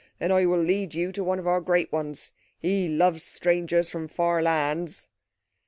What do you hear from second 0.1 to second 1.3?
Then I will lead you to